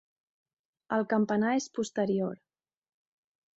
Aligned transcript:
El 0.97 1.05
campanar 1.11 1.53
és 1.59 1.69
posterior. 1.81 2.43